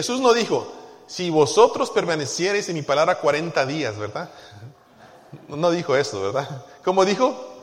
[0.00, 0.66] Jesús no dijo,
[1.06, 4.30] si vosotros permaneciereis en mi palabra 40 días, ¿verdad?
[5.46, 6.64] No dijo eso, ¿verdad?
[6.82, 7.58] ¿Cómo dijo?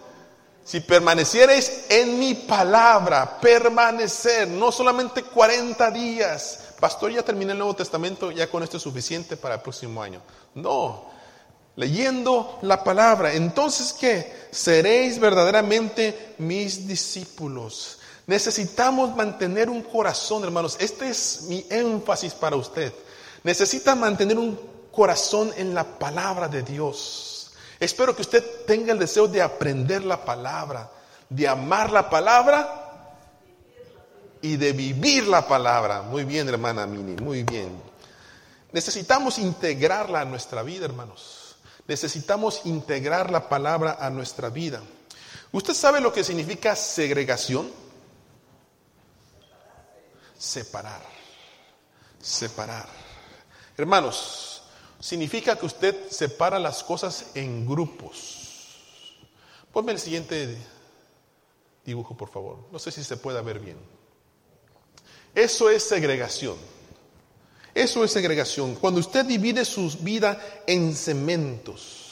[0.64, 6.76] Si permaneciereis en mi palabra, permanecer, no solamente 40 días.
[6.80, 10.22] Pastor, ya terminé el Nuevo Testamento, ya con esto es suficiente para el próximo año.
[10.54, 11.06] No,
[11.76, 13.34] leyendo la palabra.
[13.34, 14.50] Entonces, ¿qué?
[14.52, 17.98] Seréis verdaderamente mis discípulos.
[18.28, 20.76] Necesitamos mantener un corazón, hermanos.
[20.82, 22.94] Este es mi énfasis para usted.
[23.44, 24.60] Necesita mantener un
[24.92, 27.52] corazón en la palabra de Dios.
[27.80, 30.92] Espero que usted tenga el deseo de aprender la palabra,
[31.30, 33.16] de amar la palabra
[34.42, 36.02] y de vivir la palabra.
[36.02, 37.82] Muy bien, hermana Mini, muy bien.
[38.74, 41.56] Necesitamos integrarla a nuestra vida, hermanos.
[41.88, 44.82] Necesitamos integrar la palabra a nuestra vida.
[45.54, 47.87] ¿Usted sabe lo que significa segregación?
[50.38, 51.02] Separar.
[52.22, 52.88] Separar.
[53.78, 54.64] Hermanos,
[55.00, 59.18] significa que usted separa las cosas en grupos.
[59.72, 60.58] Ponme el siguiente
[61.86, 62.66] dibujo, por favor.
[62.72, 63.78] No sé si se puede ver bien.
[65.34, 66.58] Eso es segregación.
[67.74, 68.76] Eso es segregación.
[68.76, 72.06] Cuando usted divide su vida en cementos.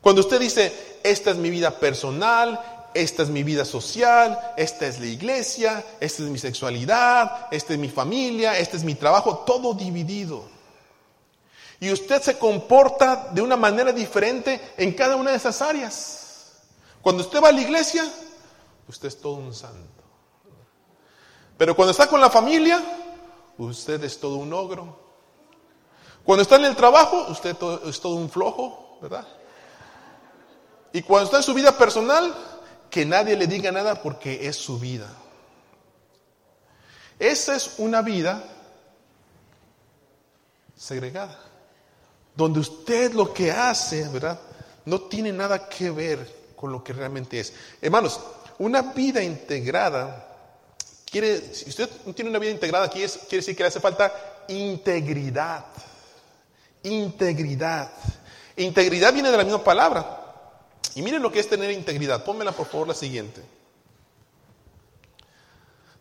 [0.00, 4.98] Cuando usted dice, esta es mi vida personal, esta es mi vida social, esta es
[4.98, 9.74] la iglesia, esta es mi sexualidad, esta es mi familia, este es mi trabajo, todo
[9.74, 10.44] dividido.
[11.80, 16.52] Y usted se comporta de una manera diferente en cada una de esas áreas.
[17.00, 18.04] Cuando usted va a la iglesia,
[18.88, 20.02] usted es todo un santo.
[21.56, 22.82] Pero cuando está con la familia,
[23.58, 24.98] usted es todo un ogro.
[26.24, 29.26] Cuando está en el trabajo, usted es todo un flojo, ¿verdad?
[30.92, 32.34] Y cuando está en su vida personal,
[32.98, 35.08] que nadie le diga nada porque es su vida.
[37.16, 38.42] Esa es una vida
[40.76, 41.38] segregada
[42.34, 44.40] donde usted lo que hace, ¿verdad?
[44.84, 47.52] No tiene nada que ver con lo que realmente es.
[47.80, 48.18] Hermanos,
[48.58, 50.34] una vida integrada
[51.08, 54.12] quiere, si usted no tiene una vida integrada es, quiere decir que le hace falta
[54.48, 55.66] integridad.
[56.82, 57.92] Integridad.
[58.56, 60.17] Integridad viene de la misma palabra.
[60.98, 62.24] Y miren lo que es tener integridad.
[62.24, 63.40] Pónmela por favor la siguiente.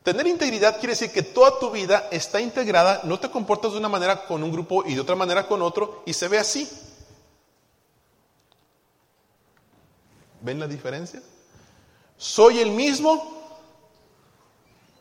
[0.02, 3.90] Tener integridad quiere decir que toda tu vida está integrada, no te comportas de una
[3.90, 6.68] manera con un grupo y de otra manera con otro y se ve así.
[10.42, 11.22] ¿Ven la diferencia?
[12.18, 13.54] Soy el mismo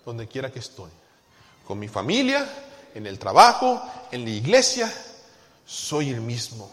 [0.04, 0.90] donde quiera que estoy.
[1.66, 2.46] Con mi familia,
[2.94, 3.80] en el trabajo,
[4.10, 4.92] en la iglesia,
[5.64, 6.70] soy el mismo.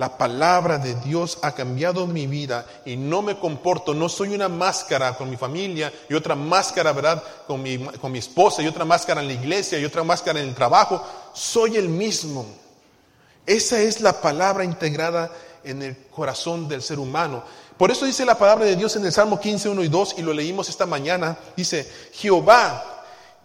[0.00, 4.48] La palabra de Dios ha cambiado mi vida y no me comporto, no soy una
[4.48, 7.22] máscara con mi familia y otra máscara, ¿verdad?
[7.46, 10.48] Con mi, con mi esposa y otra máscara en la iglesia y otra máscara en
[10.48, 11.06] el trabajo.
[11.34, 12.46] Soy el mismo.
[13.44, 15.30] Esa es la palabra integrada
[15.64, 17.44] en el corazón del ser humano.
[17.76, 20.22] Por eso dice la palabra de Dios en el Salmo 15, 1 y 2 y
[20.22, 21.36] lo leímos esta mañana.
[21.54, 22.99] Dice, Jehová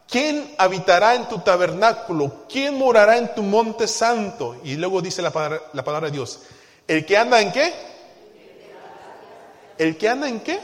[0.07, 2.45] ¿Quién habitará en tu tabernáculo?
[2.47, 4.59] ¿Quién morará en tu monte santo?
[4.63, 6.41] Y luego dice la palabra, de Dios,
[6.88, 7.73] ¿el que anda en qué?
[9.77, 10.59] ¿El que anda en qué?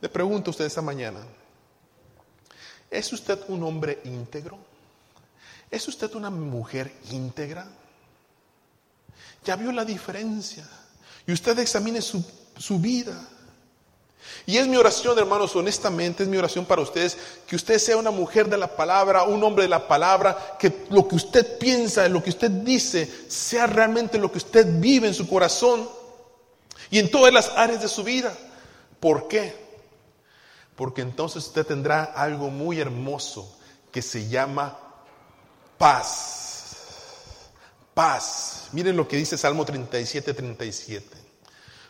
[0.00, 1.20] Le pregunto a usted esta mañana,
[2.90, 4.58] ¿es usted un hombre íntegro?
[5.70, 7.66] ¿Es usted una mujer íntegra?
[9.44, 10.68] ¿Ya vio la diferencia?
[11.26, 12.24] Y usted examine su,
[12.56, 13.28] su vida.
[14.44, 17.16] Y es mi oración, hermanos, honestamente, es mi oración para ustedes,
[17.46, 21.06] que usted sea una mujer de la palabra, un hombre de la palabra, que lo
[21.06, 25.28] que usted piensa, lo que usted dice, sea realmente lo que usted vive en su
[25.28, 25.88] corazón
[26.90, 28.36] y en todas las áreas de su vida.
[28.98, 29.54] ¿Por qué?
[30.74, 33.56] Porque entonces usted tendrá algo muy hermoso
[33.92, 34.76] que se llama
[35.78, 36.48] paz.
[37.94, 38.68] Paz.
[38.72, 41.16] Miren lo que dice Salmo 37, 37.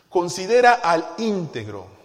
[0.09, 2.02] Considera al íntegro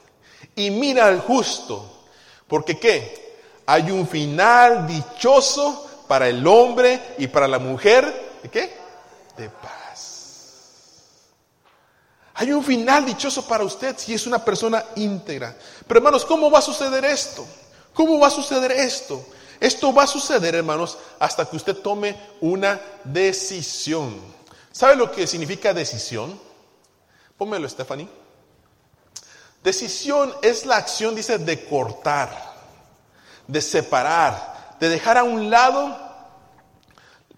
[0.55, 2.07] y mira al justo.
[2.47, 3.29] Porque qué?
[3.67, 8.39] Hay un final dichoso para el hombre y para la mujer.
[8.43, 8.77] ¿De qué?
[9.37, 9.79] De paz.
[12.35, 15.57] Hay un final dichoso para usted si es una persona íntegra.
[15.87, 17.47] Pero hermanos, ¿cómo va a suceder esto?
[17.93, 19.25] ¿Cómo va a suceder esto?
[19.61, 24.21] Esto va a suceder, hermanos, hasta que usted tome una decisión.
[24.71, 26.39] ¿Sabe lo que significa decisión?
[27.37, 28.09] Pónmelo, Stephanie.
[29.69, 32.31] Decisión es la acción, dice, de cortar,
[33.47, 35.95] de separar, de dejar a un lado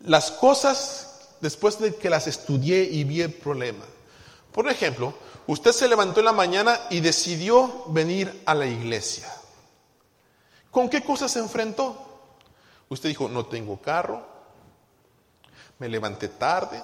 [0.04, 3.84] las cosas después de que las estudié y vi el problema.
[4.52, 5.12] Por ejemplo,
[5.48, 9.28] usted se levantó en la mañana y decidió venir a la iglesia.
[10.70, 12.30] ¿Con qué cosas se enfrentó?
[12.90, 14.24] Usted dijo, no tengo carro,
[15.80, 16.80] me levanté tarde,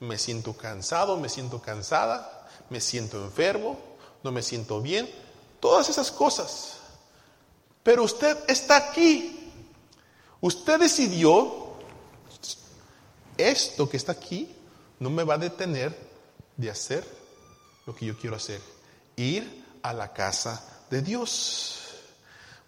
[0.00, 3.91] me siento cansado, me siento cansada, me siento enfermo,
[4.22, 5.08] no me siento bien,
[5.60, 6.78] todas esas cosas.
[7.82, 9.50] Pero usted está aquí.
[10.40, 11.74] Usted decidió,
[13.36, 14.54] esto que está aquí
[14.98, 15.96] no me va a detener
[16.56, 17.04] de hacer
[17.86, 18.60] lo que yo quiero hacer,
[19.16, 21.78] ir a la casa de Dios.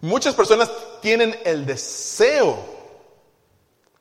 [0.00, 2.58] Muchas personas tienen el deseo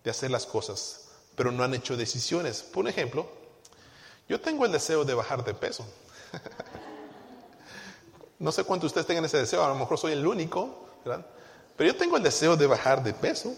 [0.03, 2.61] de hacer las cosas, pero no han hecho decisiones.
[2.61, 3.27] Por ejemplo,
[4.27, 5.85] yo tengo el deseo de bajar de peso.
[8.43, 11.25] No sé cuántos de ustedes tengan ese deseo, a lo mejor soy el único, ¿verdad?
[11.77, 13.55] Pero yo tengo el deseo de bajar de peso.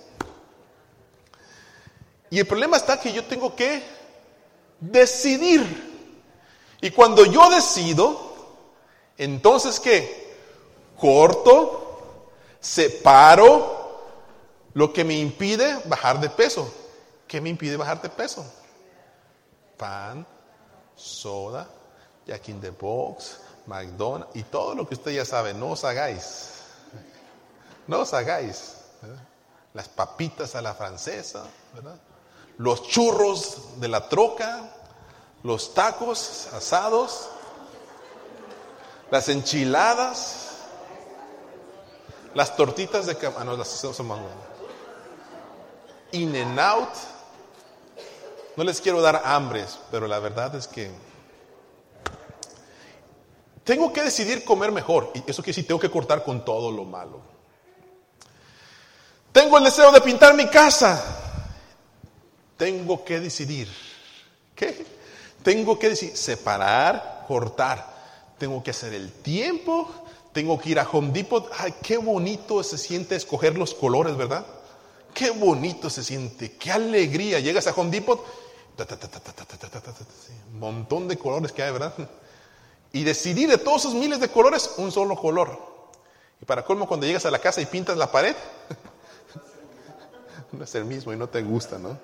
[2.30, 3.82] Y el problema está que yo tengo que
[4.80, 6.22] decidir.
[6.82, 8.36] Y cuando yo decido,
[9.18, 10.36] entonces ¿qué?
[11.00, 12.30] Corto,
[12.60, 14.04] separo
[14.76, 16.72] lo que me impide bajar de peso.
[17.28, 18.46] ¿Qué me impide bajar de peso?
[19.78, 20.28] Pan,
[20.96, 21.68] soda,
[22.28, 25.53] Jack in the Box, McDonald's y todo lo que usted ya sabe.
[25.53, 26.51] No os hagáis.
[27.88, 28.75] No os hagáis.
[29.73, 31.44] Las papitas a la francesa,
[32.57, 34.71] los churros de la troca,
[35.44, 37.29] los tacos asados,
[39.12, 40.45] las enchiladas,
[42.33, 44.07] las tortitas de ah, no, las son
[46.12, 46.89] In and out.
[48.56, 50.89] No les quiero dar hambres, pero la verdad es que
[53.65, 55.12] tengo que decidir comer mejor.
[55.15, 57.19] Y eso quiere decir, tengo que cortar con todo lo malo.
[59.31, 61.03] Tengo el deseo de pintar mi casa.
[62.56, 63.67] Tengo que decidir.
[64.56, 64.85] ¿Qué?
[65.44, 67.94] Tengo que decir, separar, cortar.
[68.38, 69.89] Tengo que hacer el tiempo.
[70.31, 71.51] Tengo que ir a Home Depot.
[71.57, 74.45] Ay, qué bonito se siente escoger los colores, ¿verdad?
[75.12, 76.51] Qué bonito se siente.
[76.51, 77.39] Qué alegría.
[77.39, 78.23] Llegas a Home Depot.
[80.53, 81.95] Montón de colores que hay, ¿verdad?
[82.95, 85.59] Y decidir de todos esos miles de colores un solo color.
[86.42, 88.33] Y para colmo, cuando llegas a la casa y pintas la pared,
[90.53, 92.00] no es el mismo y no te gusta, ¿no?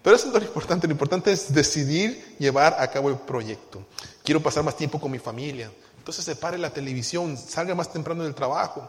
[0.00, 0.86] Pero eso es lo importante.
[0.86, 3.84] Lo importante es decidir llevar a cabo el proyecto.
[4.22, 5.72] Quiero pasar más tiempo con mi familia.
[5.96, 8.88] Entonces separe la televisión, salga más temprano del trabajo.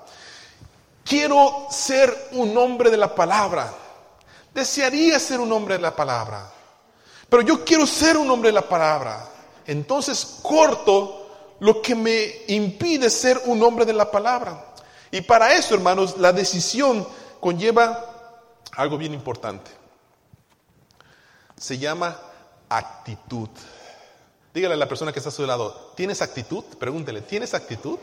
[1.04, 3.74] Quiero ser un hombre de la palabra.
[4.54, 6.48] Desearía ser un hombre de la palabra.
[7.28, 9.28] Pero yo quiero ser un hombre de la palabra.
[9.66, 11.19] Entonces corto
[11.60, 14.66] lo que me impide ser un hombre de la palabra.
[15.12, 17.08] Y para eso, hermanos, la decisión
[17.40, 18.06] conlleva
[18.76, 19.80] algo bien importante
[21.60, 22.18] se llama
[22.70, 23.50] actitud.
[24.54, 26.64] Dígale a la persona que está a su lado, ¿tienes actitud?
[26.80, 28.00] Pregúntele, ¿tienes actitud?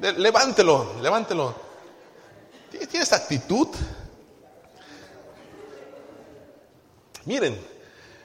[0.00, 1.54] Levántelo, levántelo.
[2.90, 3.68] ¿Tienes actitud?
[7.26, 7.60] Miren,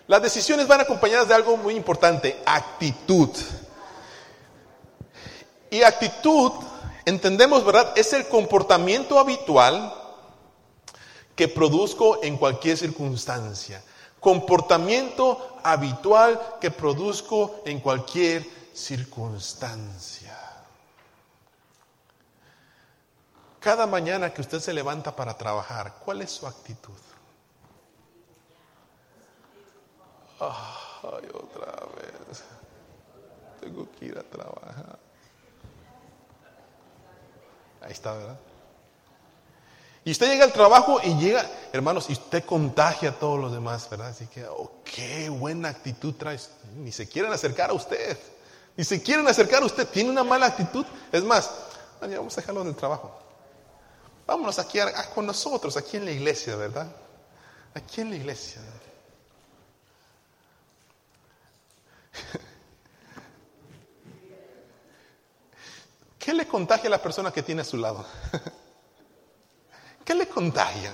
[0.07, 3.29] las decisiones van acompañadas de algo muy importante, actitud.
[5.69, 6.51] Y actitud,
[7.05, 7.93] entendemos, ¿verdad?
[7.95, 9.93] Es el comportamiento habitual
[11.35, 13.83] que produzco en cualquier circunstancia.
[14.19, 20.37] Comportamiento habitual que produzco en cualquier circunstancia.
[23.59, 26.93] Cada mañana que usted se levanta para trabajar, ¿cuál es su actitud?
[30.39, 32.43] Ay, otra vez.
[33.61, 34.99] Tengo que ir a trabajar.
[37.81, 38.37] Ahí está, ¿verdad?
[40.03, 43.89] Y usted llega al trabajo y llega, hermanos, y usted contagia a todos los demás,
[43.89, 44.09] ¿verdad?
[44.09, 46.51] Así que, oh, qué buena actitud traes.
[46.75, 48.17] Ni se quieren acercar a usted.
[48.77, 49.87] Ni se quieren acercar a usted.
[49.87, 50.85] Tiene una mala actitud.
[51.11, 51.51] Es más,
[52.01, 53.19] vamos a dejarlo del trabajo.
[54.27, 54.79] Vámonos aquí
[55.13, 56.87] con nosotros, aquí en la iglesia, ¿verdad?
[57.73, 58.61] Aquí en la iglesia.
[66.19, 68.05] ¿Qué le contagia a la persona que tiene a su lado?
[70.05, 70.93] ¿Qué le contagia?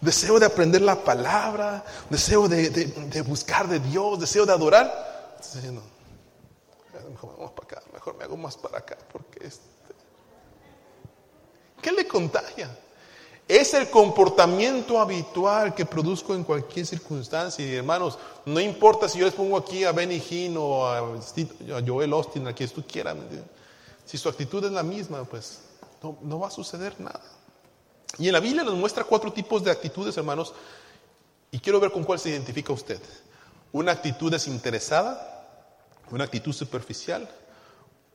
[0.00, 5.36] Deseo de aprender la palabra, deseo de, buscar de Dios, deseo de adorar.
[5.38, 5.82] diciendo,
[7.10, 9.62] mejor vamos para acá, mejor me hago más para acá, porque este.
[11.80, 12.70] ¿Qué le contagia?
[13.48, 17.66] Es el comportamiento habitual que produzco en cualquier circunstancia.
[17.66, 21.18] Y hermanos, no importa si yo les pongo aquí a Benny Hinn o a,
[21.86, 23.16] Joel Austin, a quien tú quieras.
[24.04, 25.60] Si su actitud es la misma, pues
[26.02, 27.20] no va a suceder nada.
[28.18, 30.52] Y en la Biblia nos muestra cuatro tipos de actitudes, hermanos,
[31.50, 33.00] y quiero ver con cuál se identifica usted.
[33.72, 35.46] Una actitud desinteresada,
[36.10, 37.28] una actitud superficial,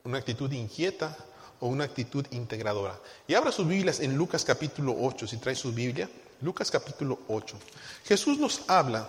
[0.04, 1.16] una actitud inquieta
[1.60, 2.98] o una actitud integradora.
[3.26, 6.08] Y abra sus Biblias en Lucas capítulo 8, si trae su Biblia.
[6.40, 7.56] Lucas capítulo 8.
[8.04, 9.08] Jesús nos habla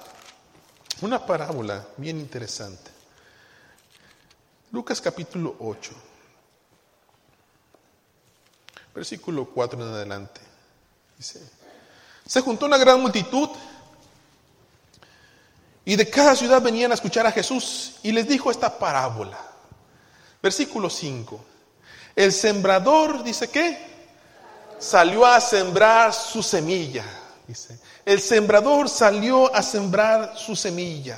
[1.02, 2.92] una parábola bien interesante.
[4.72, 5.92] Lucas capítulo 8,
[8.94, 10.42] versículo 4 en adelante.
[11.18, 11.42] Dice,
[12.26, 13.50] se juntó una gran multitud
[15.86, 19.40] y de cada ciudad venían a escuchar a Jesús y les dijo esta parábola.
[20.42, 21.46] Versículo 5.
[22.20, 23.78] El sembrador, dice que,
[24.78, 27.06] salió a sembrar su semilla.
[27.48, 31.18] Dice, el sembrador salió a sembrar su semilla.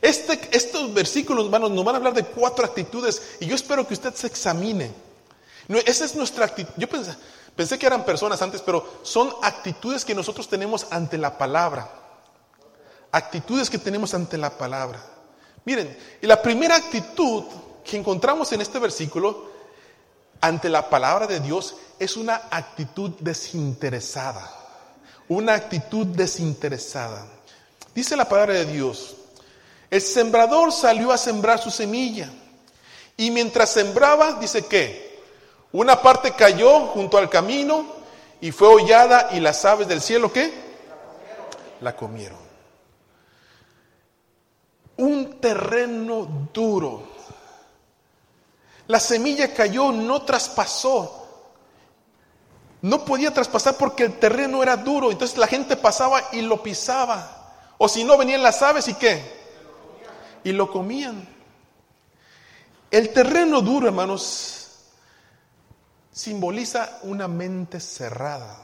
[0.00, 3.94] Este, estos versículos, hermanos, nos van a hablar de cuatro actitudes y yo espero que
[3.94, 4.92] usted se examine.
[5.84, 6.72] esa es nuestra actitud.
[6.76, 7.16] Yo pensé,
[7.56, 11.90] pensé que eran personas antes, pero son actitudes que nosotros tenemos ante la palabra.
[13.10, 15.04] Actitudes que tenemos ante la palabra.
[15.64, 17.42] Miren, y la primera actitud
[17.82, 19.57] que encontramos en este versículo
[20.40, 24.50] ante la palabra de Dios es una actitud desinteresada.
[25.28, 27.26] Una actitud desinteresada.
[27.94, 29.16] Dice la palabra de Dios,
[29.90, 32.30] el sembrador salió a sembrar su semilla.
[33.16, 35.20] Y mientras sembraba, dice que
[35.72, 37.84] una parte cayó junto al camino
[38.40, 40.52] y fue hollada y las aves del cielo, ¿qué?
[41.80, 42.38] La comieron.
[44.96, 47.17] Un terreno duro.
[48.88, 51.14] La semilla cayó, no traspasó.
[52.82, 55.10] No podía traspasar porque el terreno era duro.
[55.10, 57.54] Entonces la gente pasaba y lo pisaba.
[57.78, 59.38] O si no, venían las aves y qué?
[60.44, 61.26] y lo comían.
[62.90, 64.68] El terreno duro, hermanos,
[66.10, 68.56] simboliza una mente cerrada,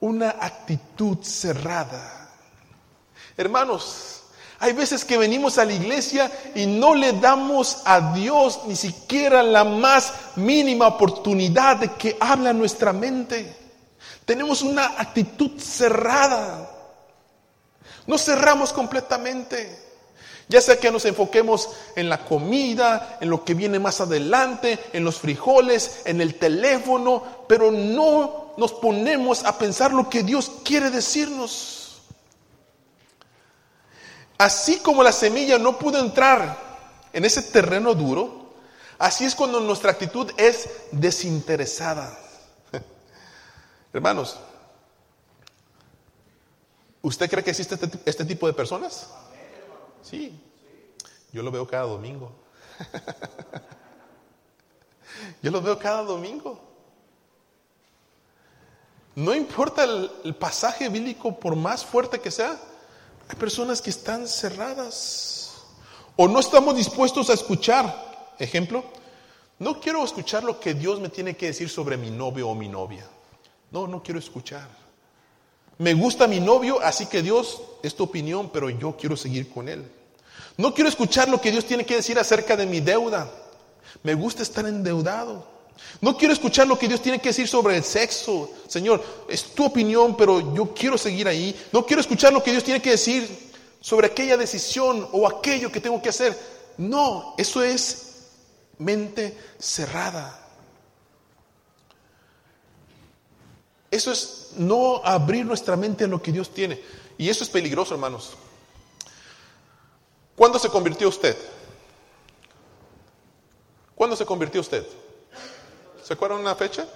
[0.00, 2.30] una actitud cerrada.
[3.36, 4.17] Hermanos,
[4.60, 9.42] hay veces que venimos a la iglesia y no le damos a Dios ni siquiera
[9.42, 13.54] la más mínima oportunidad de que habla nuestra mente.
[14.24, 16.70] Tenemos una actitud cerrada.
[18.06, 19.86] No cerramos completamente.
[20.48, 25.04] Ya sea que nos enfoquemos en la comida, en lo que viene más adelante, en
[25.04, 30.90] los frijoles, en el teléfono, pero no nos ponemos a pensar lo que Dios quiere
[30.90, 31.77] decirnos.
[34.38, 36.56] Así como la semilla no pudo entrar
[37.12, 38.52] en ese terreno duro,
[38.98, 42.16] así es cuando nuestra actitud es desinteresada.
[43.92, 44.38] Hermanos,
[47.02, 49.08] ¿usted cree que existe este, este tipo de personas?
[50.02, 50.40] Sí,
[51.32, 52.30] yo lo veo cada domingo.
[55.42, 56.68] yo lo veo cada domingo.
[59.18, 62.56] No importa el, pasaje bíblico, por más fuerte que sea,
[63.28, 65.52] hay personas que están cerradas
[66.16, 68.34] o no estamos dispuestos a escuchar.
[68.38, 68.84] Ejemplo,
[69.58, 72.68] no quiero escuchar lo que Dios me tiene que decir sobre mi novio o mi
[72.68, 73.06] novia.
[73.70, 74.68] No, no quiero escuchar.
[75.78, 79.68] Me gusta mi novio, así que Dios es tu opinión, pero yo quiero seguir con
[79.68, 79.88] él.
[80.56, 83.30] No quiero escuchar lo que Dios tiene que decir acerca de mi deuda.
[84.02, 85.57] Me gusta estar endeudado.
[86.00, 88.50] No quiero escuchar lo que Dios tiene que decir sobre el sexo.
[88.68, 91.58] Señor, es tu opinión, pero yo quiero seguir ahí.
[91.72, 95.80] No quiero escuchar lo que Dios tiene que decir sobre aquella decisión o aquello que
[95.80, 96.38] tengo que hacer.
[96.76, 98.28] No, eso es
[98.78, 100.46] mente cerrada.
[103.90, 106.80] Eso es no abrir nuestra mente a lo que Dios tiene.
[107.16, 108.34] Y eso es peligroso, hermanos.
[110.36, 111.36] ¿Cuándo se convirtió usted?
[113.94, 114.86] ¿Cuándo se convirtió usted?
[116.08, 116.88] ¿Se acuerdan una fecha?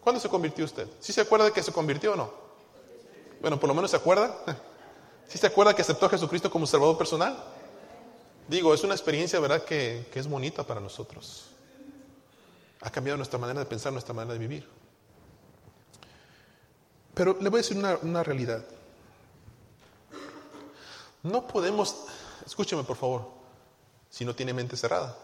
[0.00, 0.86] ¿Cuándo se convirtió usted?
[1.00, 2.32] ¿Sí se acuerda de que se convirtió o no?
[3.40, 4.32] Bueno, por lo menos se acuerda.
[5.26, 7.36] ¿Sí se acuerda que aceptó a Jesucristo como Salvador personal?
[8.46, 11.46] Digo, es una experiencia, ¿verdad?, que, es bonita para nosotros.
[12.82, 14.68] Ha cambiado nuestra manera de pensar, nuestra manera de vivir.
[17.14, 18.64] Pero le voy a decir una, una realidad.
[21.24, 21.96] No podemos,
[22.46, 23.28] escúcheme por favor,
[24.08, 25.16] si no tiene mente cerrada.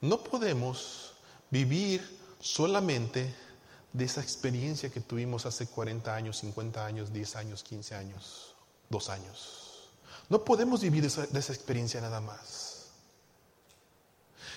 [0.00, 1.14] No podemos
[1.50, 3.34] vivir solamente
[3.92, 8.54] de esa experiencia que tuvimos hace 40 años, 50 años, 10 años, 15 años,
[8.90, 9.88] 2 años.
[10.28, 12.86] No podemos vivir de esa, de esa experiencia nada más.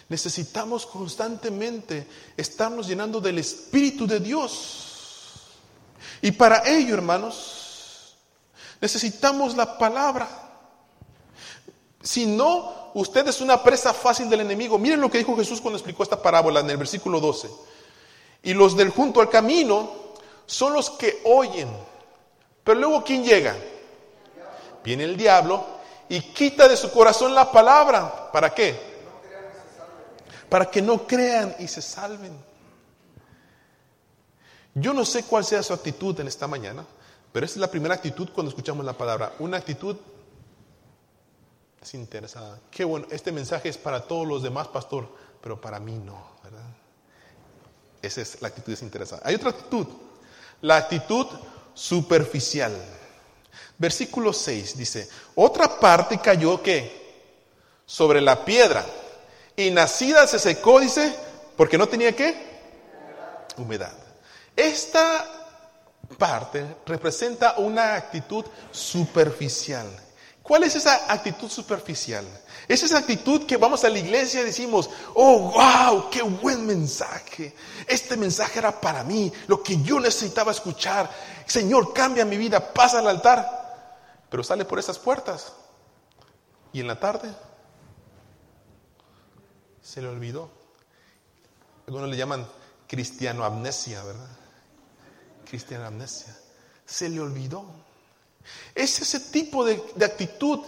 [0.09, 4.85] Necesitamos constantemente estarnos llenando del Espíritu de Dios.
[6.21, 7.59] Y para ello, hermanos,
[8.81, 10.48] Necesitamos la palabra.
[12.09, 14.79] Si no, usted es una presa fácil del enemigo.
[14.79, 17.47] Miren lo que dijo Jesús cuando explicó esta parábola en el versículo 12.
[18.41, 19.91] Y los del junto al camino
[20.47, 21.69] son los que oyen.
[22.63, 23.55] Pero luego, ¿quién llega?
[24.83, 25.63] Viene el diablo
[26.09, 28.31] y quita de su corazón la palabra.
[28.31, 28.75] ¿Para qué?
[30.49, 32.35] Para que no crean y se salven.
[34.73, 36.83] Yo no sé cuál sea su actitud en esta mañana,
[37.31, 39.33] pero esa es la primera actitud cuando escuchamos la palabra.
[39.37, 39.95] Una actitud
[41.79, 42.59] desinteresada.
[42.71, 45.07] Qué bueno, este mensaje es para todos los demás, pastor,
[45.41, 46.65] pero para mí no, ¿verdad?
[48.01, 49.21] Esa es la actitud desinteresada.
[49.25, 49.87] Hay otra actitud,
[50.61, 51.27] la actitud
[51.73, 52.73] superficial.
[53.77, 56.99] Versículo 6 dice, otra parte cayó que
[57.85, 58.85] sobre la piedra
[59.55, 61.13] y nacida se secó, dice,
[61.57, 62.49] porque no tenía qué?
[63.57, 63.93] Humedad.
[64.55, 65.25] Esta
[66.17, 69.87] parte representa una actitud superficial.
[70.49, 72.25] ¿Cuál es esa actitud superficial?
[72.67, 77.53] Es esa actitud que vamos a la iglesia y decimos, oh, wow, qué buen mensaje.
[77.85, 81.07] Este mensaje era para mí, lo que yo necesitaba escuchar.
[81.45, 84.25] Señor, cambia mi vida, pasa al altar.
[84.27, 85.53] Pero sale por esas puertas.
[86.73, 87.31] Y en la tarde
[89.83, 90.49] se le olvidó.
[91.85, 92.47] Algunos le llaman
[92.87, 94.29] cristiano amnesia, ¿verdad?
[95.47, 96.35] Cristiano amnesia.
[96.87, 97.67] Se le olvidó.
[98.75, 100.59] Es ese tipo de, de actitud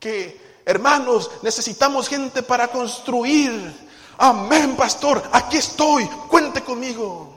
[0.00, 3.86] que, hermanos, necesitamos gente para construir.
[4.18, 7.34] Amén, pastor, aquí estoy, cuente conmigo.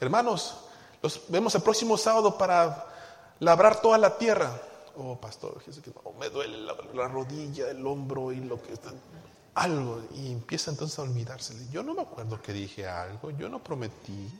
[0.00, 0.56] Hermanos,
[1.02, 2.86] los vemos el próximo sábado para
[3.38, 4.50] labrar toda la tierra.
[4.96, 5.62] Oh, pastor,
[6.18, 8.90] me duele la, rodilla, el hombro y lo que está.
[9.54, 10.02] Algo.
[10.14, 11.66] Y empieza entonces a olvidársele.
[11.70, 14.30] Yo no me acuerdo que dije algo, yo no prometí.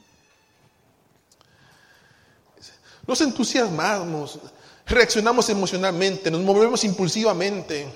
[3.07, 4.38] Nos entusiasmamos,
[4.87, 7.88] reaccionamos emocionalmente, nos movemos impulsivamente.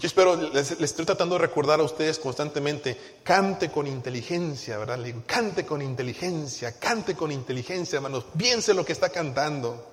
[0.00, 4.98] Yo espero, les, estoy tratando de recordar a ustedes constantemente, cante con inteligencia, ¿verdad?
[4.98, 9.90] Le digo, cante con inteligencia, cante con inteligencia, hermanos, piense lo que está cantando.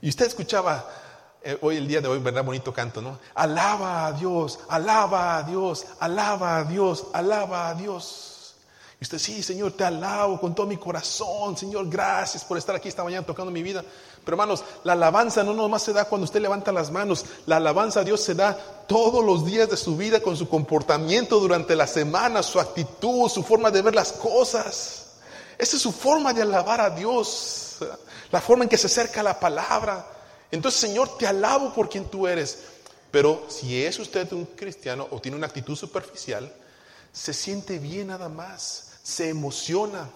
[0.00, 0.88] Y usted escuchaba
[1.42, 2.44] eh, hoy, el día de hoy, ¿verdad?
[2.44, 3.18] Bonito canto, ¿no?
[3.34, 8.35] Alaba a Dios, alaba a Dios, alaba a Dios, alaba a Dios.
[8.98, 11.56] Y usted, sí, Señor, te alabo con todo mi corazón.
[11.56, 13.84] Señor, gracias por estar aquí esta mañana tocando mi vida.
[14.24, 17.26] Pero hermanos, la alabanza no nomás se da cuando usted levanta las manos.
[17.44, 18.56] La alabanza a Dios se da
[18.88, 23.42] todos los días de su vida con su comportamiento durante la semana, su actitud, su
[23.42, 25.08] forma de ver las cosas.
[25.58, 27.76] Esa es su forma de alabar a Dios.
[28.30, 30.06] La forma en que se acerca a la palabra.
[30.50, 32.60] Entonces, Señor, te alabo por quien tú eres.
[33.10, 36.50] Pero si es usted un cristiano o tiene una actitud superficial,
[37.12, 40.10] se siente bien nada más se emociona,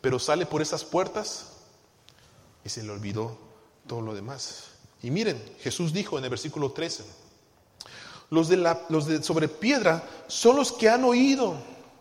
[0.00, 1.46] pero sale por esas puertas
[2.64, 3.38] y se le olvidó
[3.86, 4.64] todo lo demás.
[5.00, 7.04] Y miren, Jesús dijo en el versículo 13,
[8.30, 11.54] los de, la, los de sobre piedra son los que han oído,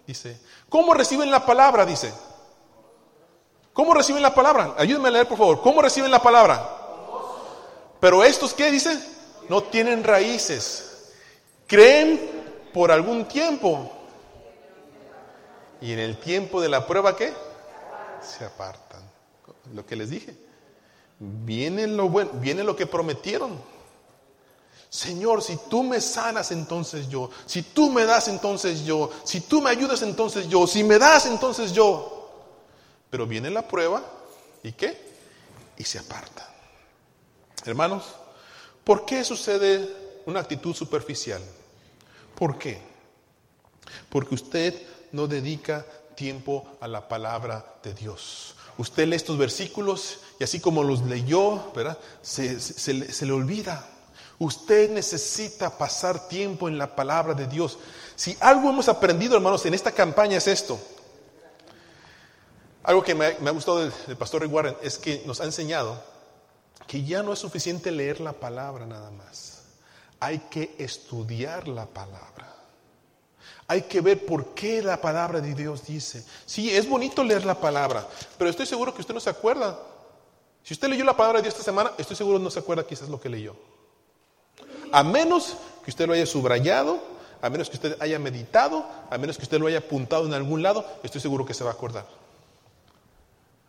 [0.08, 0.42] dice.
[0.68, 1.86] ¿Cómo reciben la palabra?
[1.86, 2.12] Dice.
[3.72, 4.74] ¿Cómo reciben la palabra?
[4.80, 5.62] Ayúdenme a leer, por favor.
[5.62, 6.68] ¿Cómo reciben la palabra?
[8.00, 9.00] Pero estos, ¿qué dice?
[9.48, 11.12] No tienen raíces.
[11.68, 12.20] Creen
[12.74, 14.01] por algún tiempo
[15.82, 17.34] y en el tiempo de la prueba, ¿qué?
[18.22, 19.02] Se apartan.
[19.74, 20.36] Lo que les dije.
[21.20, 23.60] Viene lo bueno, viene lo que prometieron.
[24.90, 27.30] Señor, si tú me sanas, entonces yo.
[27.46, 29.10] Si tú me das, entonces yo.
[29.24, 30.68] Si tú me ayudas, entonces yo.
[30.68, 32.30] Si me das, entonces yo.
[33.10, 34.04] Pero viene la prueba
[34.64, 35.00] y qué?
[35.78, 36.48] Y se apartan.
[37.66, 38.04] Hermanos,
[38.84, 41.42] ¿por qué sucede una actitud superficial?
[42.36, 42.82] ¿Por qué?
[44.10, 48.56] Porque usted no dedica tiempo a la palabra de Dios.
[48.78, 51.98] Usted lee estos versículos y así como los leyó, ¿verdad?
[52.22, 53.86] Se, se, le olvida.
[54.40, 57.78] Usted necesita pasar tiempo en la palabra de Dios.
[58.16, 60.80] Si algo hemos aprendido, hermanos, en esta campaña es esto.
[62.84, 66.02] Algo que me, ha gustado del, pastor Rick Warren es que nos ha enseñado
[66.88, 69.64] que ya no es suficiente leer la palabra nada más.
[70.20, 72.56] Hay que estudiar la palabra.
[73.72, 76.26] Hay que ver por qué la palabra de Dios dice.
[76.46, 78.06] Sí, es bonito leer la palabra,
[78.38, 79.80] pero estoy seguro que usted no se acuerda.
[80.62, 83.08] Si usted leyó la palabra de Dios esta semana, estoy seguro no se acuerda quizás
[83.08, 83.56] lo que leyó.
[84.92, 85.56] A menos
[85.86, 87.02] que usted lo haya subrayado,
[87.42, 90.62] a menos que usted haya meditado, a menos que usted lo haya apuntado en algún
[90.62, 92.06] lado, estoy seguro que se va a acordar.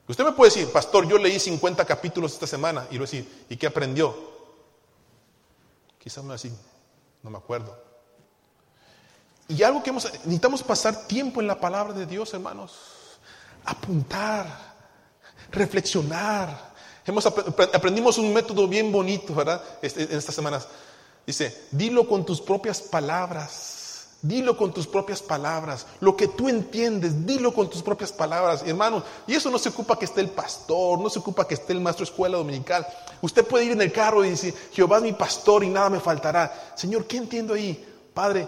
[0.09, 3.57] Usted me puede decir, pastor, yo leí 50 capítulos esta semana y lo decir, ¿y
[3.57, 4.17] qué aprendió?
[6.01, 6.53] Quizás no así,
[7.23, 7.92] no me acuerdo.
[9.49, 12.73] Y algo que hemos, necesitamos pasar tiempo en la palabra de Dios, hermanos.
[13.65, 14.47] Apuntar,
[15.51, 16.73] reflexionar.
[17.05, 19.63] Hemos aprendimos un método bien bonito, ¿verdad?
[19.83, 20.69] Este, en estas semanas.
[21.27, 23.83] Dice, dilo con tus propias palabras.
[24.23, 25.85] Dilo con tus propias palabras.
[25.99, 29.03] Lo que tú entiendes, dilo con tus propias palabras, hermanos.
[29.27, 31.81] Y eso no se ocupa que esté el pastor, no se ocupa que esté el
[31.81, 32.87] maestro de escuela dominical.
[33.21, 35.99] Usted puede ir en el carro y decir, Jehová es mi pastor y nada me
[35.99, 36.73] faltará.
[36.77, 37.85] Señor, ¿qué entiendo ahí?
[38.15, 38.47] Padre,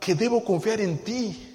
[0.00, 1.46] que debo confiar en ti.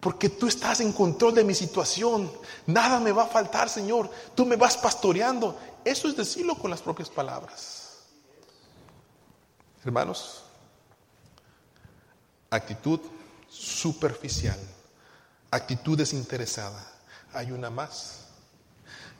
[0.00, 2.32] Porque tú estás en control de mi situación.
[2.66, 4.10] Nada me va a faltar, Señor.
[4.34, 5.58] Tú me vas pastoreando.
[5.84, 7.98] Eso es decirlo con las propias palabras.
[9.84, 10.42] Hermanos,
[12.50, 13.00] actitud
[13.48, 14.58] superficial,
[15.50, 16.86] actitud desinteresada.
[17.32, 18.26] Hay una más.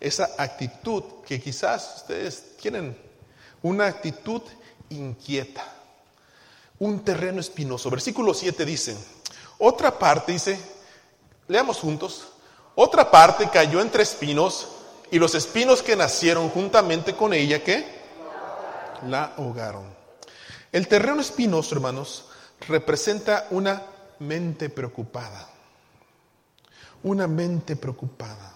[0.00, 2.96] Esa actitud que quizás ustedes tienen,
[3.62, 4.42] una actitud
[4.88, 5.64] inquieta,
[6.80, 7.90] un terreno espinoso.
[7.90, 8.96] Versículo 7 dice,
[9.58, 10.58] otra parte dice,
[11.46, 12.28] leamos juntos,
[12.74, 14.68] otra parte cayó entre espinos
[15.10, 17.84] y los espinos que nacieron juntamente con ella, ¿qué?
[19.06, 19.84] La ahogaron.
[20.72, 22.26] El terreno espinoso, hermanos,
[22.68, 23.82] representa una
[24.20, 25.48] mente preocupada.
[27.02, 28.54] Una mente preocupada.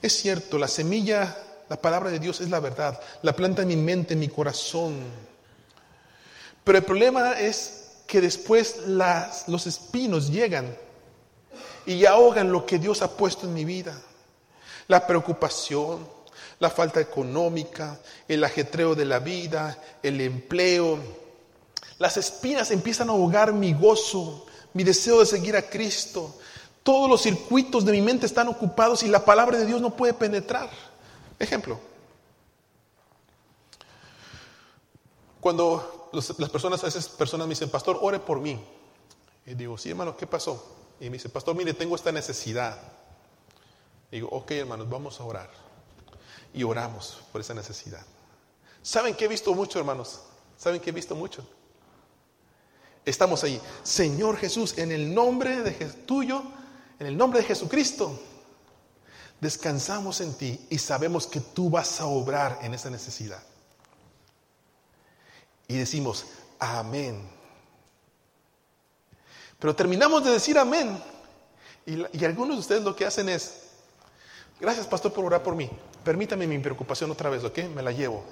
[0.00, 1.36] Es cierto, la semilla,
[1.68, 3.00] la palabra de Dios es la verdad.
[3.22, 5.00] La planta en mi mente, en mi corazón.
[6.66, 10.76] Pero el problema es que después las, los espinos llegan
[11.86, 13.96] y ahogan lo que Dios ha puesto en mi vida.
[14.88, 16.08] La preocupación,
[16.58, 20.98] la falta económica, el ajetreo de la vida, el empleo,
[21.98, 26.34] las espinas empiezan a ahogar mi gozo, mi deseo de seguir a Cristo.
[26.82, 30.14] Todos los circuitos de mi mente están ocupados y la palabra de Dios no puede
[30.14, 30.68] penetrar.
[31.38, 31.78] Ejemplo.
[35.40, 38.62] Cuando las personas, esas personas me dicen, pastor, ore por mí.
[39.44, 40.76] Y digo, sí, hermano, ¿qué pasó?
[41.00, 42.78] Y me dice, pastor, mire, tengo esta necesidad.
[44.10, 45.50] Digo, ok, hermanos, vamos a orar.
[46.54, 48.04] Y oramos por esa necesidad.
[48.82, 50.20] ¿Saben qué he visto mucho, hermanos?
[50.56, 51.46] ¿Saben qué he visto mucho?
[53.06, 53.60] estamos ahí.
[53.82, 56.42] Señor Jesús, en el nombre de tuyo,
[56.98, 58.20] en el nombre de Jesucristo,
[59.40, 63.42] descansamos en ti y sabemos que tú vas a obrar en esa necesidad.
[65.68, 66.26] Y decimos,
[66.58, 67.28] amén.
[69.58, 71.02] Pero terminamos de decir amén.
[71.86, 73.62] Y, algunos de ustedes lo que hacen es,
[74.60, 75.70] gracias pastor por orar por mí.
[76.04, 77.58] Permítame mi preocupación otra vez, ¿ok?
[77.74, 78.24] Me la llevo.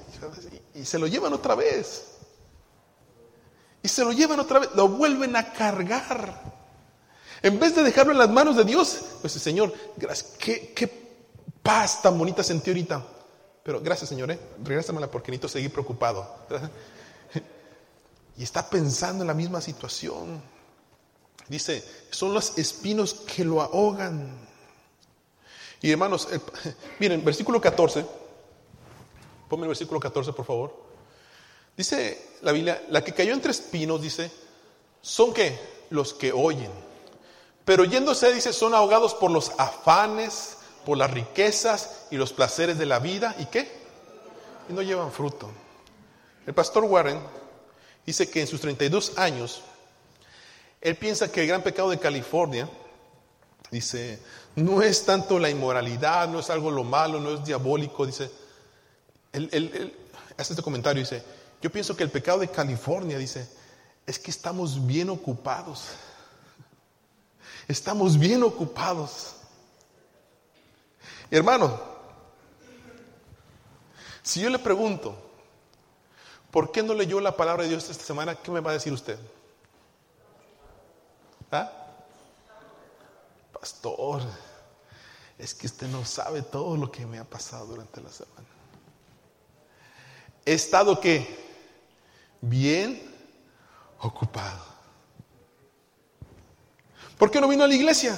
[0.74, 2.14] y se lo llevan otra vez.
[3.82, 6.54] Y se lo llevan otra vez, lo vuelven a cargar.
[7.42, 11.04] En vez de dejarlo en las manos de Dios, pues Señor, gracias, qué,
[11.62, 13.04] paz tan bonita sentí ahorita.
[13.62, 14.38] Pero gracias, Señor, ¿eh?
[14.62, 16.34] regrésamela porque necesito seguir preocupado.
[18.36, 20.42] Y está pensando en la misma situación.
[21.48, 24.48] Dice, son los espinos que lo ahogan.
[25.80, 26.28] Y hermanos,
[26.98, 28.04] miren, versículo 14.
[29.48, 30.84] Ponme el versículo 14, por favor.
[31.76, 34.30] Dice la Biblia, la que cayó entre espinos, dice,
[35.02, 35.58] son que
[35.90, 36.70] los que oyen.
[37.64, 42.86] Pero yéndose, dice, son ahogados por los afanes, por las riquezas y los placeres de
[42.86, 43.34] la vida.
[43.38, 43.70] ¿Y qué?
[44.68, 45.50] Y no llevan fruto.
[46.46, 47.20] El pastor Warren
[48.06, 49.62] dice que en sus 32 años,
[50.80, 52.68] él piensa que el gran pecado de California,
[53.70, 54.18] dice,
[54.56, 58.30] no es tanto la inmoralidad, no es algo lo malo, no es diabólico, dice,
[59.32, 59.96] él, él
[60.36, 61.22] hace este comentario, dice,
[61.62, 63.48] yo pienso que el pecado de California, dice,
[64.06, 65.84] es que estamos bien ocupados.
[67.66, 69.36] Estamos bien ocupados.
[71.30, 71.80] hermano,
[74.22, 75.23] si yo le pregunto,
[76.54, 78.36] ¿por qué no leyó la palabra de Dios esta semana?
[78.36, 79.18] ¿Qué me va a decir usted?
[81.50, 81.68] ¿Ah?
[83.52, 84.22] Pastor,
[85.36, 88.46] es que usted no sabe todo lo que me ha pasado durante la semana.
[90.46, 91.26] He estado que
[92.40, 93.02] bien
[93.98, 94.64] ocupado.
[97.18, 98.16] ¿Por qué no vino a la iglesia?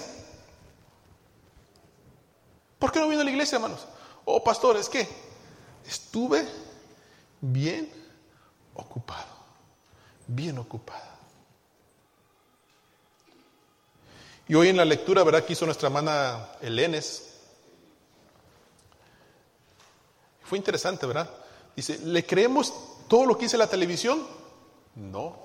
[2.79, 3.87] ¿Por qué no vino a la iglesia, hermanos?
[4.27, 5.09] Oh, pastor, es que
[5.87, 6.46] estuve
[7.40, 8.05] bien
[8.77, 9.27] ocupado,
[10.27, 11.17] bien ocupado.
[14.49, 15.45] Y hoy en la lectura, ¿verdad?
[15.45, 17.35] Que hizo nuestra hermana Elenes.
[20.45, 21.29] Fue interesante, ¿verdad?
[21.75, 22.73] Dice, ¿le creemos
[23.09, 24.25] todo lo que dice la televisión?
[24.95, 25.37] No.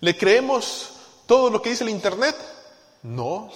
[0.00, 0.94] ¿Le creemos
[1.26, 2.36] todo lo que dice el Internet?
[3.02, 3.50] No.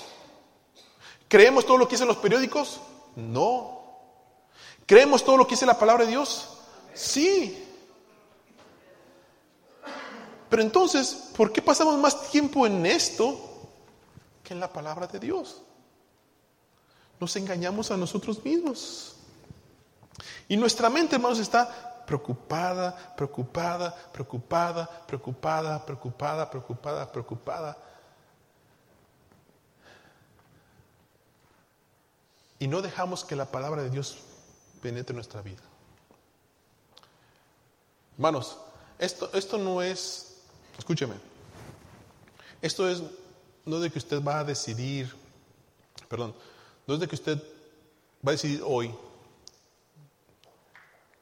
[1.29, 2.81] ¿Creemos todo lo que dicen los periódicos?
[3.17, 3.83] No.
[4.87, 6.51] ¿Creemos todo lo que dice la palabra de Dios?
[6.95, 7.66] Sí.
[10.49, 13.39] Pero entonces, ¿por qué pasamos más tiempo en esto
[14.45, 15.63] que en la palabra de Dios?
[17.19, 19.17] Nos engañamos a nosotros mismos.
[20.49, 27.77] Y nuestra mente, hermanos, está preocupada, preocupada, preocupada, preocupada, preocupada, preocupada, preocupada.
[32.59, 34.19] Y no dejamos que la palabra de Dios
[34.81, 35.63] penetre nuestra vida.
[38.15, 38.59] Hermanos,
[38.99, 40.36] esto, esto no es,
[40.79, 41.15] escúcheme,
[42.63, 43.03] esto es
[43.65, 45.13] no de que usted va a decidir,
[46.09, 46.35] perdón,
[46.87, 47.43] no es de que usted
[48.27, 48.95] va a decidir hoy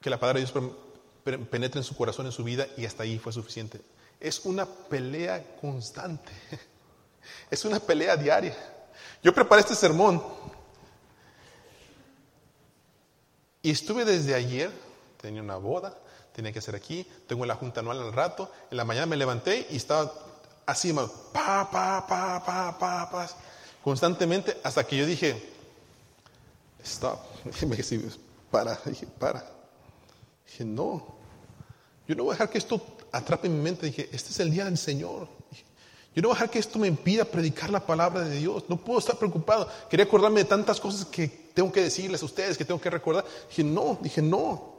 [0.00, 3.18] que la palabra de Dios penetre en su corazón, en su vida, y hasta ahí
[3.18, 3.80] fue suficiente.
[4.20, 6.32] Es una pelea constante.
[7.50, 8.54] Es una pelea diaria.
[9.22, 10.22] Yo preparé este sermón
[13.62, 14.70] y estuve desde ayer,
[15.18, 15.96] tenía una boda,
[16.34, 19.66] tenía que hacer aquí, tengo la junta anual al rato, en la mañana me levanté
[19.70, 20.12] y estaba
[20.66, 21.06] así, pa,
[21.70, 23.28] pa, pa, pa, pa, pa,
[23.82, 25.40] constantemente, hasta que yo dije,
[26.82, 27.20] stop,
[28.50, 29.44] para, dije, para.
[30.46, 31.14] Dije, no,
[32.06, 32.80] yo no voy a dejar que esto
[33.12, 33.86] atrape mi mente.
[33.86, 35.28] Dije, este es el día del Señor.
[36.14, 38.64] yo no voy a dejar que esto me impida predicar la palabra de Dios.
[38.68, 39.68] No puedo estar preocupado.
[39.88, 43.24] Quería acordarme de tantas cosas que tengo que decirles a ustedes, que tengo que recordar.
[43.48, 44.73] Dije, no, dije, no.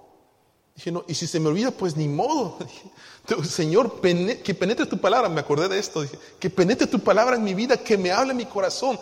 [0.76, 2.58] Dije, no, y si se me olvida, pues ni modo.
[3.50, 5.30] Señor, que penetre tu palabra.
[5.30, 6.02] Me acordé de esto.
[6.02, 9.00] Dije, que penetre tu palabra en mi vida, que me hable en mi corazón.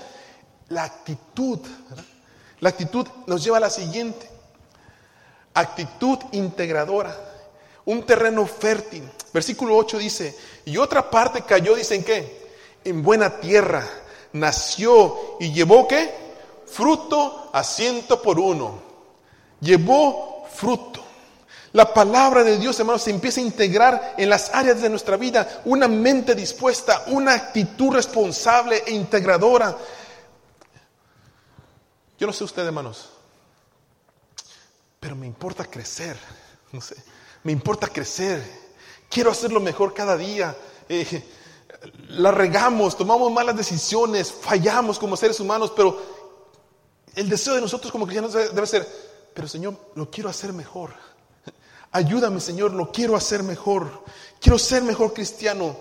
[0.69, 1.59] La actitud,
[2.59, 4.29] la actitud nos lleva a la siguiente.
[5.53, 7.31] Actitud integradora.
[7.85, 9.03] Un terreno fértil.
[9.33, 12.49] Versículo 8 dice, y otra parte cayó, dicen qué?
[12.83, 13.87] En buena tierra.
[14.31, 15.87] Nació y llevó?
[16.67, 18.79] Fruto a ciento por uno.
[19.59, 21.02] Llevó fruto.
[21.73, 25.63] La palabra de Dios, hermanos, se empieza a integrar en las áreas de nuestra vida.
[25.65, 29.75] Una mente dispuesta, una actitud responsable e integradora.
[32.19, 33.09] Yo no sé usted, hermanos,
[34.99, 36.15] pero me importa crecer.
[36.71, 36.95] No sé,
[37.43, 38.43] me importa crecer.
[39.09, 40.55] Quiero hacerlo mejor cada día.
[40.87, 41.23] Eh,
[42.09, 45.99] la regamos, tomamos malas decisiones, fallamos como seres humanos, pero
[47.15, 48.87] el deseo de nosotros como cristianos debe ser,
[49.33, 50.93] pero Señor, lo quiero hacer mejor.
[51.91, 54.03] Ayúdame, Señor, lo quiero hacer mejor.
[54.39, 55.75] Quiero ser mejor cristiano.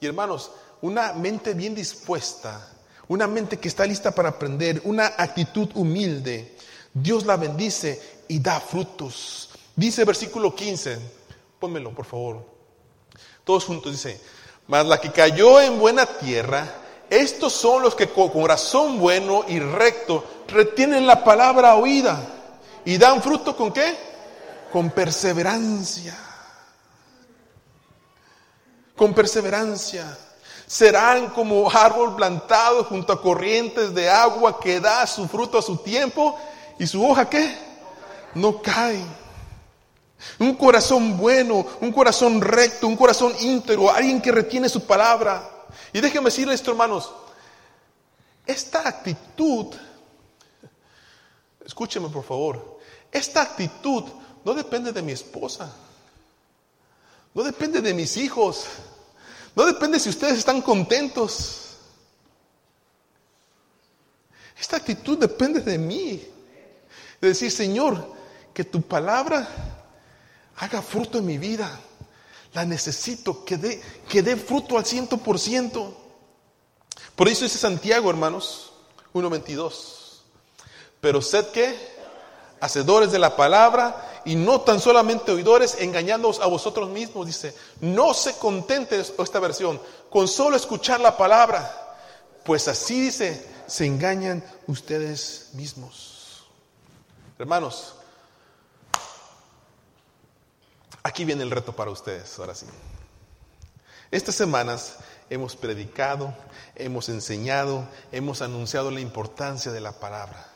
[0.00, 0.50] Y hermanos,
[0.82, 2.68] una mente bien dispuesta,
[3.08, 6.56] una mente que está lista para aprender, una actitud humilde,
[6.92, 9.50] Dios la bendice y da frutos.
[9.74, 10.98] Dice versículo 15,
[11.58, 12.44] pónmelo por favor.
[13.44, 14.20] Todos juntos dice,
[14.66, 16.70] mas la que cayó en buena tierra,
[17.10, 22.20] estos son los que con corazón bueno y recto retienen la palabra oída
[22.84, 24.13] y dan fruto con qué?
[24.74, 26.18] Con perseverancia.
[28.96, 30.18] Con perseverancia.
[30.66, 35.76] Serán como árbol plantado junto a corrientes de agua que da su fruto a su
[35.76, 36.36] tiempo
[36.76, 37.56] y su hoja qué?
[38.34, 39.00] No cae.
[40.40, 45.68] Un corazón bueno, un corazón recto, un corazón íntegro, alguien que retiene su palabra.
[45.92, 47.12] Y déjenme decirles esto, hermanos,
[48.44, 49.72] esta actitud,
[51.64, 52.80] escúcheme por favor,
[53.12, 54.02] esta actitud
[54.44, 55.72] no depende de mi esposa.
[57.34, 58.66] No depende de mis hijos.
[59.56, 61.60] No depende si ustedes están contentos.
[64.58, 66.22] Esta actitud depende de mí.
[67.20, 68.14] De decir, Señor,
[68.52, 69.48] que tu palabra
[70.56, 71.80] haga fruto en mi vida.
[72.52, 75.96] La necesito, que dé, que dé fruto al ciento por ciento.
[77.16, 78.72] Por eso dice Santiago, hermanos,
[79.12, 80.20] 1.22.
[81.00, 81.76] Pero sed que,
[82.60, 88.14] hacedores de la palabra y no tan solamente oidores, engañándoos a vosotros mismos, dice, no
[88.14, 91.96] se contente esta versión con solo escuchar la palabra,
[92.44, 96.44] pues así dice, se engañan ustedes mismos.
[97.38, 97.94] Hermanos,
[101.02, 102.66] aquí viene el reto para ustedes, ahora sí.
[104.10, 104.96] Estas semanas
[105.28, 106.34] hemos predicado,
[106.76, 110.53] hemos enseñado, hemos anunciado la importancia de la palabra.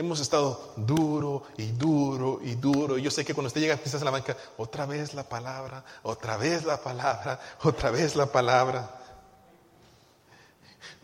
[0.00, 2.96] Hemos estado duro y duro y duro.
[2.96, 5.84] Y yo sé que cuando usted llega quizás a la banca, otra vez la palabra,
[6.04, 8.98] otra vez la palabra, otra vez la palabra.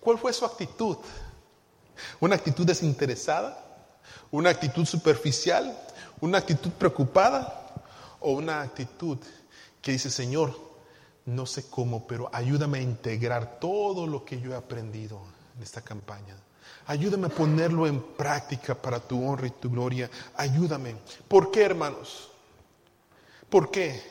[0.01, 0.97] ¿Cuál fue su actitud?
[2.21, 3.63] ¿Una actitud desinteresada?
[4.31, 5.79] ¿Una actitud superficial?
[6.23, 7.75] ¿Una actitud preocupada?
[8.21, 9.19] ¿O una actitud
[9.83, 10.59] que dice, Señor,
[11.27, 15.21] no sé cómo, pero ayúdame a integrar todo lo que yo he aprendido
[15.55, 16.35] en esta campaña?
[16.87, 20.11] Ayúdame a ponerlo en práctica para tu honra y tu gloria.
[20.37, 20.97] Ayúdame.
[21.27, 22.31] ¿Por qué, hermanos?
[23.51, 24.03] ¿Por qué?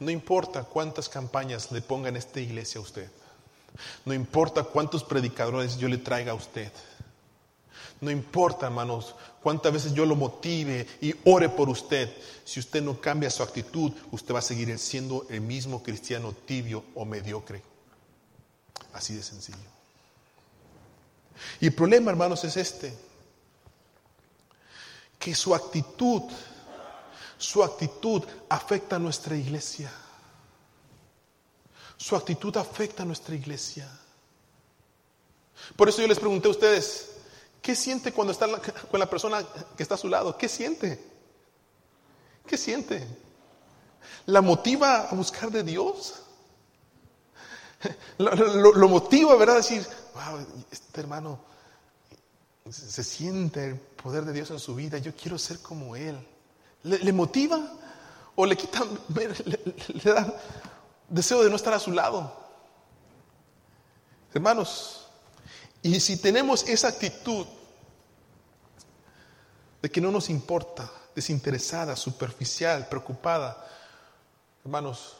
[0.00, 3.10] No importa cuántas campañas le ponga en esta iglesia a usted.
[4.04, 6.72] No importa cuántos predicadores yo le traiga a usted.
[8.00, 12.10] No importa, hermanos, cuántas veces yo lo motive y ore por usted.
[12.44, 16.84] Si usted no cambia su actitud, usted va a seguir siendo el mismo cristiano tibio
[16.94, 17.62] o mediocre.
[18.92, 19.77] Así de sencillo.
[21.60, 22.94] Y el problema, hermanos, es este.
[25.18, 26.22] Que su actitud,
[27.36, 29.90] su actitud afecta a nuestra iglesia.
[31.96, 33.88] Su actitud afecta a nuestra iglesia.
[35.76, 37.10] Por eso yo les pregunté a ustedes,
[37.60, 38.46] ¿qué siente cuando está
[38.90, 39.44] con la persona
[39.76, 40.36] que está a su lado?
[40.38, 41.04] ¿Qué siente?
[42.46, 43.06] ¿Qué siente?
[44.26, 46.14] ¿La motiva a buscar de Dios?
[48.18, 49.56] Lo, motiva, ¿verdad?
[49.56, 49.86] A decir,
[50.18, 51.38] wow, este hermano
[52.70, 56.18] se siente el poder de Dios en su vida, yo quiero ser como Él.
[56.82, 57.58] ¿Le, motiva?
[58.36, 60.34] ¿O le quita, le da
[61.08, 62.32] deseo de no estar a su lado?
[64.34, 65.06] Hermanos,
[65.82, 67.46] y si tenemos esa actitud
[69.80, 73.66] de que no nos importa, desinteresada, superficial, preocupada,
[74.64, 75.16] hermanos,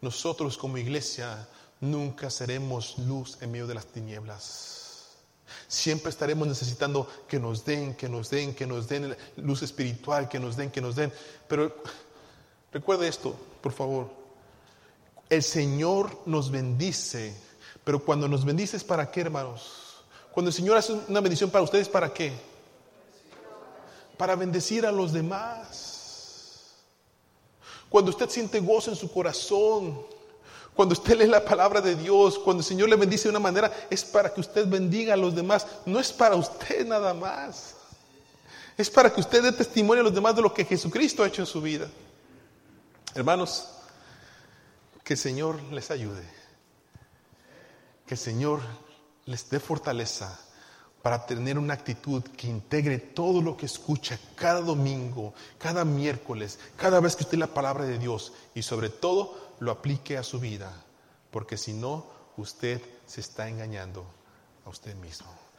[0.00, 1.48] nosotros como iglesia
[1.80, 4.76] nunca seremos luz en medio de las tinieblas.
[5.68, 10.38] Siempre estaremos necesitando que nos den, que nos den, que nos den luz espiritual, que
[10.38, 11.12] nos den, que nos den.
[11.48, 11.74] Pero
[12.72, 14.10] recuerde esto, por favor.
[15.28, 17.36] El Señor nos bendice,
[17.84, 20.04] pero cuando nos bendice es para qué, hermanos?
[20.32, 22.32] Cuando el Señor hace una bendición para ustedes, ¿para qué?
[24.16, 26.74] Para bendecir a los demás.
[27.88, 30.04] Cuando usted siente gozo en su corazón,
[30.76, 33.72] cuando usted lee la palabra de Dios, cuando el Señor le bendice de una manera,
[33.88, 37.74] es para que usted bendiga a los demás, no es para usted nada más.
[38.76, 41.40] Es para que usted dé testimonio a los demás de lo que Jesucristo ha hecho
[41.40, 41.88] en su vida.
[43.14, 43.70] Hermanos,
[45.02, 46.28] que el Señor les ayude.
[48.06, 48.60] Que el Señor
[49.24, 50.38] les dé fortaleza
[51.06, 56.98] para tener una actitud que integre todo lo que escucha cada domingo, cada miércoles, cada
[56.98, 60.72] vez que usted la palabra de Dios y sobre todo lo aplique a su vida,
[61.30, 64.04] porque si no, usted se está engañando
[64.64, 65.45] a usted mismo.